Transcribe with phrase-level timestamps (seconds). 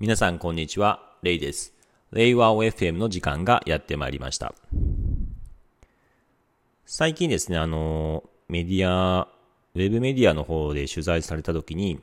[0.00, 1.74] 皆さんこんにちは、レイです。
[2.12, 4.54] レイワオ FM の時間がやってまいりました。
[6.86, 9.26] 最近ですね、あの、メディア、
[9.74, 11.98] ウェブメディアの方で取材された時に、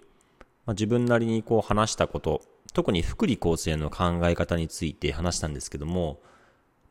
[0.66, 2.42] まあ、自分なりにこう話したこと、
[2.74, 6.20] 特に福利厚生の考え方について話したんですけども、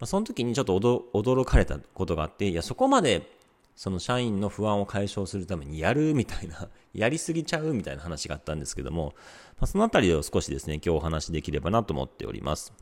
[0.00, 0.80] まあ、その時にちょっと
[1.12, 3.30] 驚かれたことがあって、いや、そこまで
[3.76, 9.14] その社員の不安を解消するためにやるみたいな、 やりすぎちゃうみたいな話があったんですけども、
[9.58, 12.72] まあ、そのあたりを少しですね、今日お話しできればなと思っております。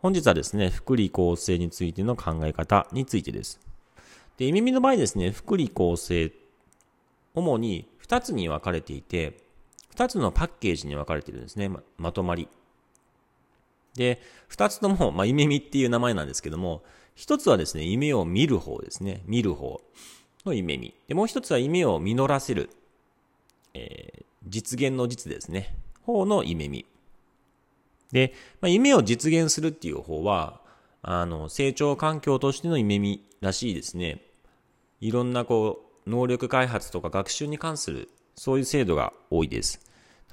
[0.00, 3.58] 本日はですね、福利厚生についての考え方についてです。
[4.36, 6.32] で、耳の場合ですね、福利厚生、
[7.34, 9.40] 主に2つに分かれていて、
[9.96, 12.48] 2つのパッケージに分かれているんですね、ままとまり。
[13.94, 16.84] で、2つとも、まあ、夢見っていう名前なんですけども、
[17.18, 19.22] 一つはですね、夢を見る方ですね。
[19.26, 19.80] 見る方
[20.46, 20.94] の夢見。
[21.08, 22.70] で、もう一つは夢を実らせる。
[23.74, 25.74] えー、実現の実ですね。
[26.02, 26.86] 方の夢見。
[28.12, 30.60] で、まあ、夢を実現するっていう方は、
[31.02, 34.22] あの、成長環境としての夢見らしいですね。
[35.00, 39.84] いろんなこう、能力開発とか学習に関する、そういう制度が多いです。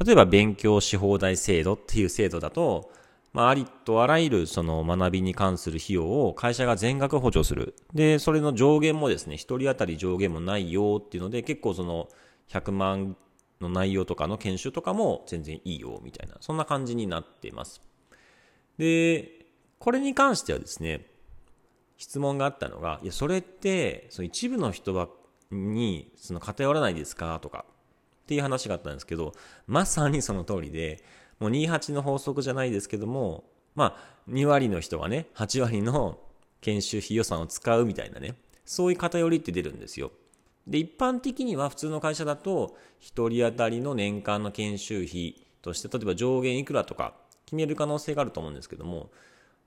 [0.06, 2.92] 例えば、勉強し放題制度っていう制度だと、
[3.36, 7.76] まあ、ありとあらゆるその学びに関する費用を会社が全額補助する。
[7.94, 12.08] で、それの上限もですね、1人当たり上限もないよっていうので、結構その
[12.48, 13.18] 100万
[13.60, 17.82] の内容とかの研修とかも全然いいよみたいな、そんな感じになっています。
[18.78, 19.48] で、
[19.80, 21.06] これに関してはですね、
[21.98, 25.10] 質問があったのが、いや、それって、その一部の人は
[25.52, 27.66] にその偏らないですかとか
[28.24, 29.34] っていう話があったんですけど、
[29.68, 31.04] まさにその通りで、
[31.40, 33.44] もう28の法則じゃないですけども、
[33.76, 36.20] まあ、2割の人はね、8割の
[36.62, 40.12] 研修費予算を使うみたいなね、そういう偏りって出るんですよ。
[40.66, 47.14] で、一般的には普通の会社だと、1人当たりの年間の研修費として、例えば上限いくらとか
[47.46, 49.12] 決める可能性があると思うんですけども、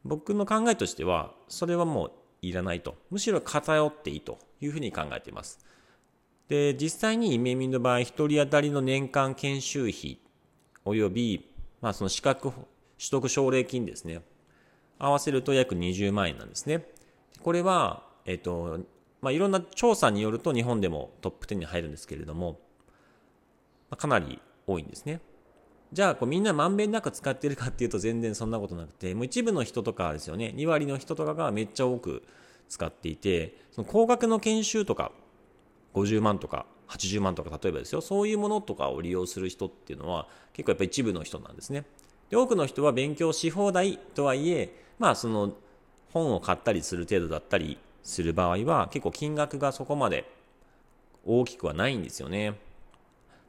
[0.04, 2.96] 僕の考えとしては、それはもういらないと。
[3.10, 5.58] むしろ偏っていいというふうに考えています。
[6.48, 10.18] で、実際にイメミンの場合、1人当たりの年間研修費
[10.84, 11.47] 及び
[11.80, 14.20] まあ、その資格取得奨励金ですね。
[14.98, 16.84] 合わせると約20万円なんですね。
[17.42, 18.80] これは、えっ、と、
[19.20, 22.60] まあ、いろんな調査によると日本でもトップ10に入るんですけれども、
[23.90, 25.20] まあ、かなり多いんですね。
[25.92, 32.22] じゃあこうみんなまんべんなく使ってるかっていうと全然そんなことなくて、もう一部の人とかですよね、2割の人とかがめっちゃ多く
[32.68, 35.12] 使っていて、その高額の研修とか、
[35.94, 41.84] 50万とか80万とか例えばですよそういうものとかを利用する人っていうのは結構やっぱ一部の人なんですね。
[42.30, 45.52] で多くの人は勉強し放題とはいえまあその
[46.12, 50.30] 本を買ったりする程度だったりする場合は結構金額がそこまで
[51.24, 52.54] 大きくはないんですよね。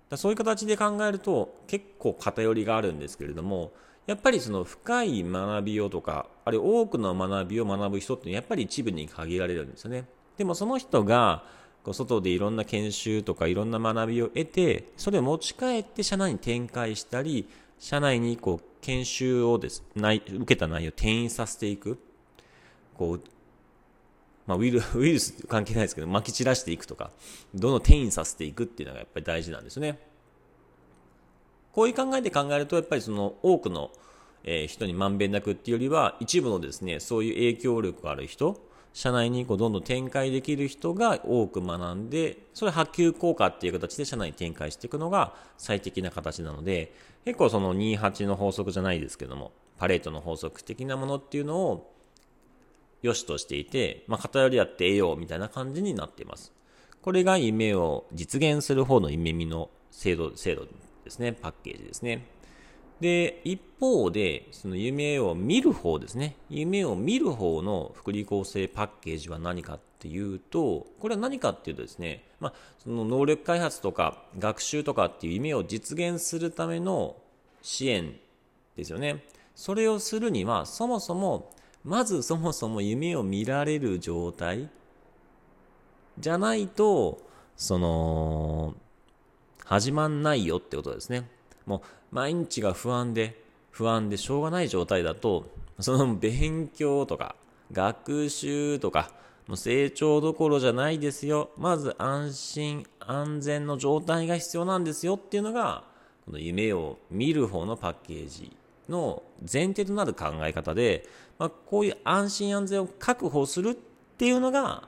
[0.09, 3.71] だそういう形で考えると結構偏りがあるんですけれども
[4.07, 10.05] やっぱりその深い学びをとかあるいは多くの学びを学ぶ人ってやっぱり一部に限られるんですよね。
[10.37, 11.43] でもその人が
[11.83, 17.47] こう外でいろんな研修とかいろんな学びを得て、それを持ち帰って社内に展開したり、
[17.79, 21.99] 社内にこう研修をです、ない受けた内容を転移させていく。
[22.95, 23.21] こう、
[24.45, 27.11] まあ、ウイルウイルス関係ないですけど、撒き散らしていくとか、
[27.53, 29.99] どんどん転移させていくっていうのがやっぱり大事なんですね。
[31.71, 33.91] こういう考えで考えると、やっぱりその多くの、
[34.43, 38.59] えー、人にまんべんなくっていうよりは、一部のですね、そういう影響力がある人、
[38.93, 46.93] 社内にこうどんどん展開できる人が多く学んで、それ波及効果っていう形で社内に展開していくのが最適な形なので、
[47.25, 51.93] 結構その28の法則じゃないですけども、パレートの法則的なものっていうのを
[53.01, 56.51] 良しとしていて、まあ、偏りあって得ようみたいな感じになっています。
[57.01, 60.65] これが夢を実現する方の夢見の制度、制度
[61.03, 61.31] ですね。
[61.31, 62.25] パッケージですね。
[63.01, 66.35] で、一方で、その夢を見る方ですね。
[66.49, 77.15] 夢を見る方の福利厚生パッケージは何かっていうと、これは何かっていうとですね、まあ、その能力開発とか学習とかっていう夢を実現するための
[77.61, 78.15] 支援
[78.75, 79.23] ですよね。
[79.55, 81.51] それをするには、そもそも、
[81.85, 84.69] まずそもそも夢を見られる状態
[86.17, 87.21] じゃないと、
[87.55, 88.75] その、
[89.63, 91.29] 始まんないよってことですね。
[91.65, 93.41] もう毎日が不安で、
[93.71, 97.35] 不安でしょうがない状態だと、その勉強とか、
[97.71, 99.11] 学習とか、
[99.47, 101.49] もう成長どころじゃないですよ。
[101.57, 105.83] まず安心安全の状態が必要なんですよっていうのが、
[106.25, 108.55] この夢を見る方のパッケージ
[108.87, 111.07] の前提となる考え方で、
[111.39, 113.75] まあ、こういう安心安全を確保するっ
[114.17, 114.87] ていうのが、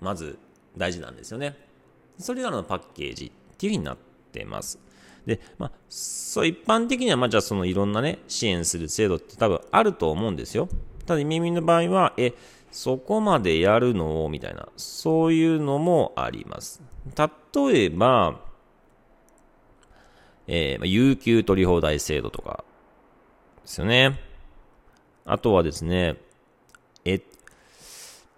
[0.00, 0.38] まず
[0.76, 1.56] 大事なんですよね。
[2.18, 3.96] それらのパッケージっていうふうになっ
[4.32, 4.78] てます。
[5.26, 10.68] で、まあ、そう、一般的には、まあ、じゃあそのいろんなね、支援する制度って多分あると思うんですよ。
[11.06, 12.34] ただ、耳の場合は、え、
[12.70, 16.82] そこまでやるのみたいな、そういうのもあります。
[17.54, 18.40] 例えば、
[20.46, 22.64] えー、まあ、有給取り放題制度とか、
[23.62, 24.18] ですよね。
[25.24, 26.16] あとはですね、
[27.04, 27.22] え、っ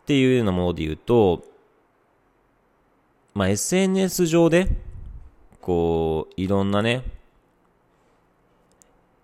[0.07, 1.45] ていうようなもので言うと、
[3.33, 4.69] まあ、SNS 上で、
[5.65, 7.03] こう、いろんなね、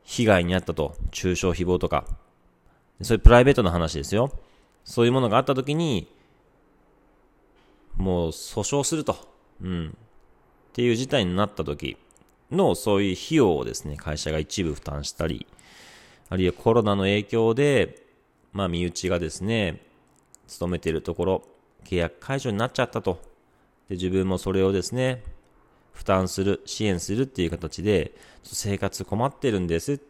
[0.05, 2.07] 被害に遭ったと、中傷誹謗とか、
[3.03, 4.33] そういうプライベートな話ですよ。
[4.83, 6.11] そういうものがあったときに、
[7.99, 9.17] もう訴訟すると、
[9.61, 9.93] うん、っ
[10.73, 11.99] ていう事態になったとき
[12.51, 15.47] の、そういう費用をですね、会社が一部負担したり、
[16.31, 18.03] あるいはコロナの影響で、
[18.55, 19.83] まあ、身内がですね、
[20.47, 21.43] 勤めているところ、
[21.85, 23.21] 契約解除になっちゃったと。
[23.91, 25.23] で、自分もそれをですね、
[25.93, 30.01] 負担する、支援するっていう形で、生活困ってるんですっ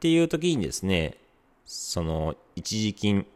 [0.00, 1.16] ていう時にですね、
[1.64, 3.26] その、一時金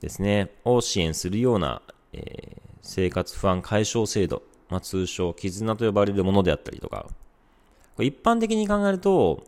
[0.00, 1.82] ですね、を支援するような、
[2.12, 7.06] えー、生活不安解消制度、まあ、通称、絆と呼ばれるものであったりとか、
[7.96, 9.44] これ一般的に考えると、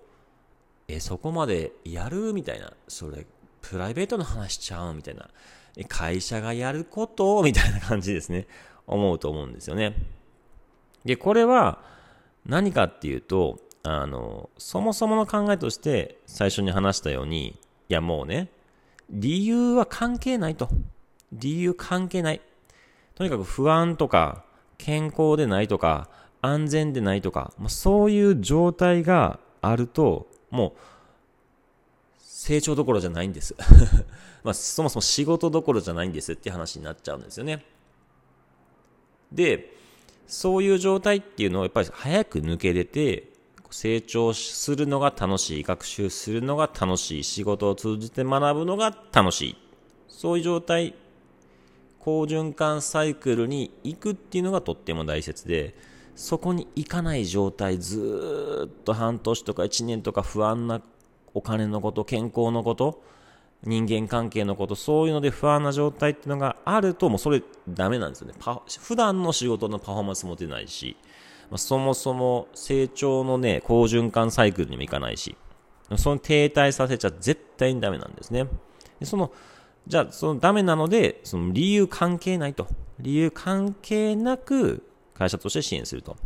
[0.87, 3.27] え、そこまでやるみたいな、それ、
[3.61, 5.29] プライベートの話ちゃうみたいな、
[5.87, 8.47] 会社がやることみたいな感じですね、
[8.87, 9.95] 思うと思うんですよね。
[11.09, 11.79] で、これは
[12.45, 17.59] 何かっていうと、あの、そもそもの考えとして最初に話したように、
[17.89, 18.51] いやもうね、
[19.09, 20.69] 理由は関係ないと。
[21.33, 22.43] 理由関係ない。
[23.15, 24.45] とにかく不安とか、
[24.77, 26.11] 健康でないとか、
[26.43, 30.81] 安全でないとか、ま、そういう状態があると、もう、
[32.19, 33.57] 成長どころじゃないんです。
[34.45, 37.65] まあ、そもそも仕事どころじゃないんですって話になっちゃうんですよね。
[39.33, 39.78] で、
[40.29, 43.33] そういう状態っていうのをやっぱり早く抜け出て、
[43.71, 49.57] 成長するのが楽しい、学習するのが楽しい、仕事を通じて学ぶのが楽しい。
[50.07, 50.95] そういう状態、
[51.99, 55.75] 好循環サイクルに行くっていうのがとっても大切で、
[56.15, 60.83] そこに行かない状態、ずっと半年とか1年とか不安な
[61.33, 63.03] お金のこと、健康のこと、
[63.65, 68.35] 人間関係のこと、そういうので不安な状態っていうのがあると、もうそれダメなんですよね。
[68.39, 70.97] パ普段の仕事のパフォーマンスも出ないし、
[71.51, 75.37] まあ、そもそも成長のね、好循環サイクルにもいかないし、
[75.97, 78.47] その停滞させちゃ絶対にダメなんですね。
[79.01, 79.33] でその、
[79.87, 82.69] じゃあ、そのダメなので、その理由関係ないと。
[83.01, 84.83] 理由関係なく
[85.15, 86.17] 会社として支援すると。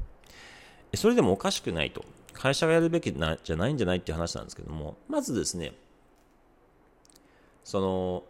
[0.95, 2.05] それでもおかしくないと。
[2.33, 5.75] 会社がやるべきなじゃないんじゃないっていう話なんですけども、まずですね、
[7.65, 8.25] その、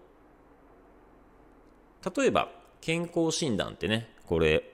[2.17, 2.50] 例えば、
[2.81, 4.73] 健康診断ってね、これ、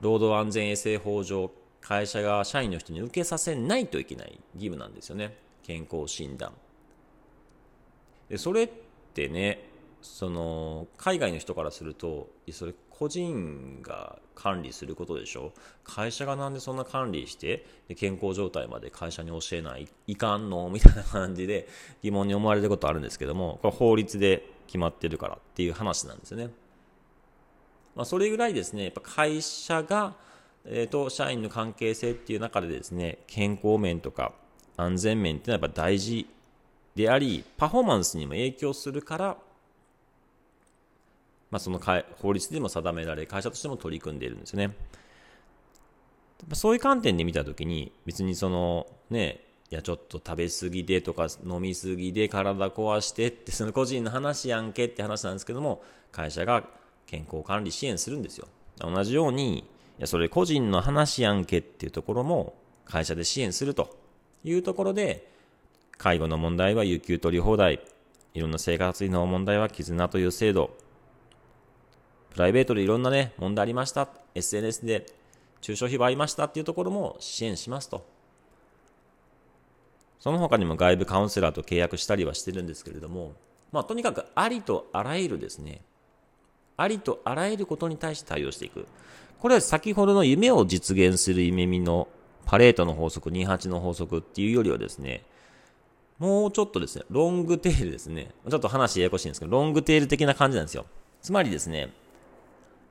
[0.00, 1.50] 労働安全衛生法上、
[1.80, 5.36] 会社が社員の人に受けさせないといけない義務なんですよね。
[5.62, 6.52] 健康診断。
[8.28, 8.70] で、それっ
[9.14, 9.68] てね、
[10.06, 15.52] その、海外の人からすると、それ個人が管理することでしょ？
[15.84, 20.70] 会社がなんでそんな管理してで健康状態まで会社に教えないいかんの？
[20.70, 21.68] みたいな感じで
[22.02, 26.48] 疑問に思われることあるんですけどもこれ法律で決まってるからっていう話なんですよね。
[27.94, 30.14] まあ、それぐらいですねやっぱ会社が、
[30.64, 34.32] えー、と社員の関係性っていう中でですね健康面とか
[34.78, 36.26] 安全面っていうのはやっぱ大事
[36.94, 39.36] でありパフォーマンスにも影響するから
[41.50, 41.80] まあ、その
[42.16, 44.74] 法律でも定められ、会社としても取り組んでいるんですよね。
[46.52, 56.68] そういう観点で見たときに、別にその、ね、いや、ちょっと食べ過ぎでとか、飲み過ぎで体壊してって、 その個人の話やんけって話なんですけども、会社が
[57.06, 58.48] 健康管理支援するんですよ。
[58.78, 59.64] 同じように、い
[59.98, 63.96] や、それ個人の話やんけっていうところも、会社で支援すると
[64.44, 65.28] いうところで、
[65.98, 67.80] 介護の問題は有給取り放題、
[68.34, 70.76] いろんな生活費の問題は絆という制度、
[72.36, 74.10] プライベートでいろんなね、問題ありました。
[74.34, 75.06] SNS で
[75.62, 78.04] 中小費はありましたっていうところも支援しますと。
[80.20, 83.32] その他にも外部カウンセラーと契約したりはしてるんですけれども、
[83.72, 85.80] まあとにかくありとあらゆるですね、
[86.76, 88.86] ありとあらゆることに対して対応していく。
[89.40, 92.06] これは先ほどの夢を実現する夢見の
[92.44, 95.22] パレートの法則、28の法則っていうよりはですね、
[96.18, 98.30] もうちょっとですね、ロングテールですね。
[98.46, 100.84] ちょっと話ややこしいんですけど、ロングテール的な感じなんですよ。
[101.22, 101.94] つまりですね、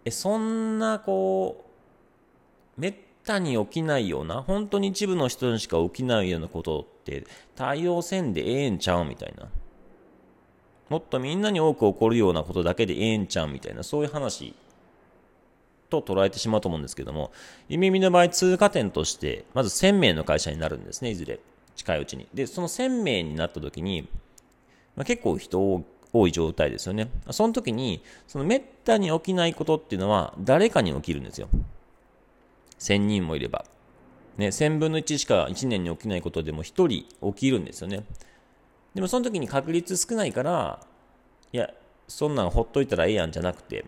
[0.06, 1.66] え、そんな、こ
[2.78, 2.96] う、めっ
[3.26, 9.50] たに起きないような、本当に一部の人にしか起きないようなことって対応せんでええんちゃうみたいな。
[10.90, 14.54] もっとみんなに多く起こるようなことだけでええんちゃうみたいな、そういう話
[15.90, 17.32] と捉えてしまうと思うんですけども、
[17.68, 21.40] 夢見の場合通過点として、まず1000名の会社になるんですね、いずれ。
[21.76, 22.28] 近いうちに。
[22.34, 24.08] で、その1000名になった時に、
[24.96, 25.84] まあ、結構人多
[26.18, 27.10] 多い状態ですよね。
[27.32, 31.50] その時に、その滅多に起きないことっていうのは誰かに起きるんですよ。
[32.80, 33.66] 1000人もいれば。
[34.38, 38.06] ね、1000分の1しか1年に起きないことでも1人起きるんですよね。
[38.94, 40.80] でもその時に確率少ないから、
[41.52, 41.70] いや、
[42.08, 43.84] そんなんほっといたらええやんじゃなくて、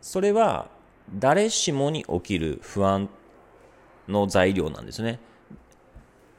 [0.00, 0.68] それは
[1.14, 3.08] 誰しもに起きる不安
[4.08, 5.20] の材料なんですね。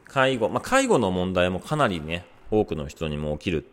[0.06, 3.66] 介護、まあ、介護の問題もかなりね、多くの人にも起きる。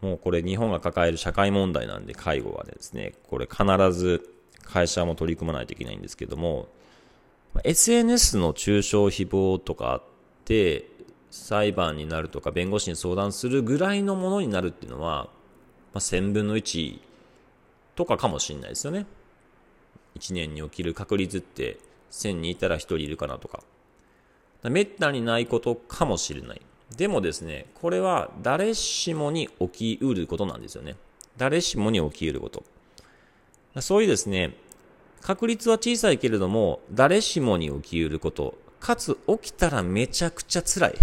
[0.00, 4.28] もうこれ日本が抱える社会問題なんで、介護はですね、これ必ず
[4.64, 6.68] 会社も取り組まないといけないんですけども、
[7.64, 10.02] SNS の中傷誹謗とかあっ
[10.44, 10.86] て、
[11.30, 15.28] 裁判になるとか弁護士に相談するぐらいのものになるっていうのは、
[15.92, 16.98] まあ、1000分の1
[17.94, 19.06] とかかもしれないですよね。
[20.18, 21.78] 1年に起きる確率って
[22.10, 23.62] 1000にいたら1人いるかなとか。
[24.64, 26.60] めったにないことかもしれない。
[26.96, 30.96] でもですね、これは誰しもに起きうることなんですよね。
[31.36, 32.64] 誰しもに起きうること。
[33.80, 34.56] そういうですね、
[35.20, 40.94] 確率は小さいけれども、誰しもに起きうること、かつ起きたらめちゃくちゃ辛い。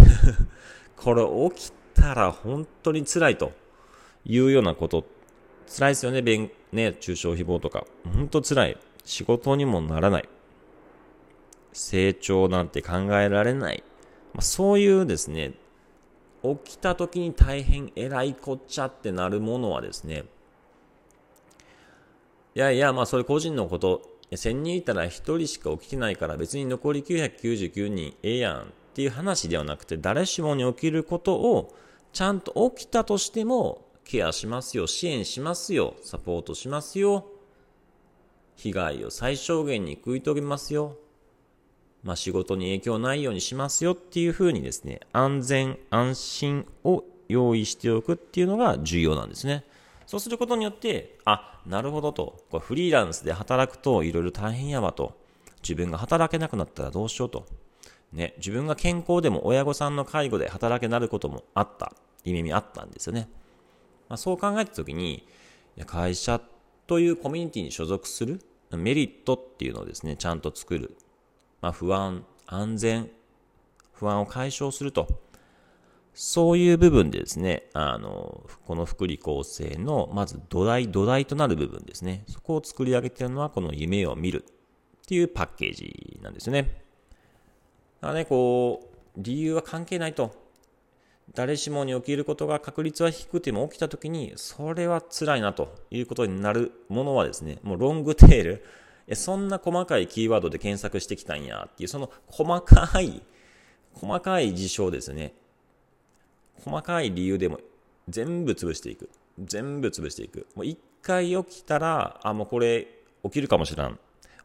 [0.96, 3.52] これ起きたら本当に辛いと
[4.24, 5.04] いうようなこと、
[5.66, 7.84] 辛いですよね、弁、ね、中小誹謗とか。
[8.04, 8.76] 本当辛い。
[9.04, 10.28] 仕事にもならない。
[11.72, 13.82] 成長なんて考えられない。
[14.34, 15.54] まあ、そういうですね、
[16.56, 20.24] 起きた時に大変偉いこっちゃってなるものはですね、
[22.54, 28.64] いやいや、まあそれ個人のこと、1000人いたら1人しか起きてないから別に残り999人ええやんっ
[28.94, 31.74] ていう話ではなくて、誰しもに起きることを
[32.12, 37.26] ちゃんと起きたとしてもケアしますよ、支援しますよ、サポートしますよ、
[38.56, 40.96] 被害を最小限に食い止めますよ、
[42.08, 49.62] まあ、仕事に影響ないようにしますよっていうふうにですね、安全安心を用意しておくっていうのが重要なんですね。
[50.06, 55.18] そうすることによって、あ、なるほどと、これフリーランスで働くといろいろ大変やわと、
[55.62, 57.44] 自分が働けなくなったらどうしようと、
[58.14, 61.92] ね、自分が健康でも親御さんの介護で働けなることもあった、
[62.24, 63.28] 意味あったんですよね。
[64.08, 65.28] まあ、そう考えたときに、
[65.84, 66.40] 会社
[66.86, 70.96] というコミュニティに所属するメリットっていうのをですね、ちゃんと作る。
[71.60, 73.10] まあ、不安、安全、
[73.92, 75.08] 不安を解消すると。
[76.14, 82.24] そういう部分でですね、あの、この福利厚生の、まず土台、土台となる部分ですね。
[82.26, 86.62] そこを作り上げているのは、この夢を見るっていうパッケージなんですね。
[88.00, 90.34] だからね、こう、理由は関係ないと。
[91.34, 98.64] 誰しもに起きることが確率は低くても起きたときに、それは辛いなということになるものはですね、もうロングテール、
[99.14, 103.22] そんな細かいキーワードで検索してきたんやっていう、その細かい、
[103.94, 105.32] 細かい事象ですね。
[106.64, 107.60] 細かい理由でも
[108.08, 109.10] 全部潰していく。
[109.38, 110.46] 全部潰していく。
[110.54, 112.86] もう一回起きたら、あ、もうこれ
[113.22, 113.98] 起きるかもしれん。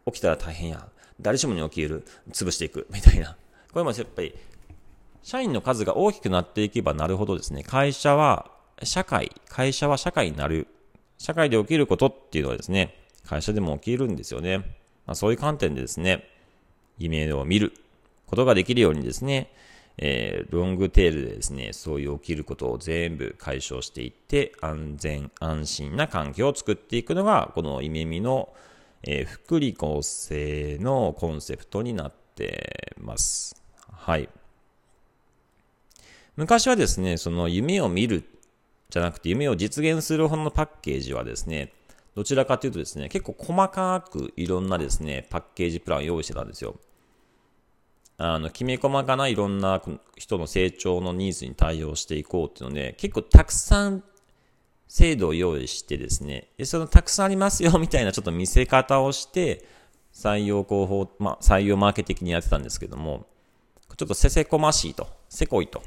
[0.06, 0.88] 起きたら大変や。
[1.20, 2.06] 誰しもに起きる。
[2.32, 2.88] 潰していく。
[2.92, 3.36] みたいな。
[3.72, 4.36] これもやっぱり、
[5.24, 8.52] 社員の数が大きくなっていけばなるほどですね、会社は
[8.84, 10.68] 社会、会社は社会になる。
[11.18, 14.60] 社会で起きることっていうのはですね、会社でも起きるんですよね。
[15.06, 16.28] まあ、そういう観点でですね、
[16.98, 17.74] 夢を見る
[18.28, 19.52] ことができるようにですね、
[19.98, 28.50] えー、ロングテールでですね、そういう起きることを全部解消していって、安全安心な環境を作っていくのが、この夢見の、
[29.04, 33.62] えー、福利厚生のコンセプトになってます。
[33.92, 34.30] はい。
[36.36, 38.24] 昔はですね、その夢を見る
[38.90, 41.72] じゃなくて夢を実現するほどのパッケージはですね、
[42.16, 46.76] どちらかというとですね、結構細かくいろんなですね、パッケージプランを用意してたんですよ。
[48.18, 49.82] あの、きめ細かないろんな
[50.16, 54.04] 人の成長のニーズに対応していこうっていうので、結構たくさん
[54.88, 59.66] 制度を用意してですね、で、そのたくさんありますよみたいなちょっと見せ方をして、
[60.14, 63.26] 採用広報、まあ、採用マーケ的にやってたんですけども、
[63.98, 65.82] ちょっとせせこましいと、せこいと、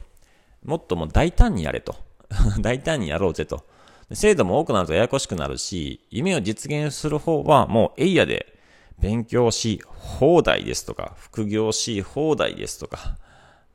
[0.65, 1.95] もっともう大胆にやれと、
[2.61, 3.65] 大胆にやろうぜと。
[4.13, 8.59] 制度も多くなるとややこしくなるし、夢を実現する方はもうエイヤで
[8.99, 13.17] 勉強し放題ですとか、副業し放題ですとか、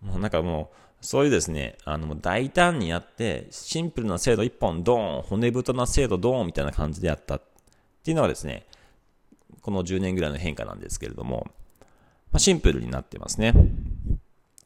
[0.01, 7.41] もうなんかもう、そういうですね、あの、大胆にやって、シンプルな制度一本ドーン、骨太な制度ドーンみたいな感じでやったっ
[8.03, 8.65] ていうのがですね、
[9.61, 11.47] この10年ぐらいの変化なんですけれども、
[12.31, 13.53] まあ、シンプルになってますね。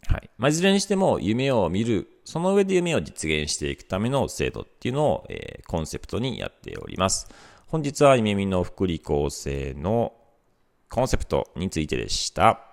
[0.08, 0.30] はい。
[0.38, 7.30] まあ、いずれにしても夢を見る、その上で夢を実現していくための制度っていうのを、えー、コンセプトにやっております。
[7.68, 10.14] 本日は夢見の福利厚生の
[10.90, 12.65] コンセプトについてでした。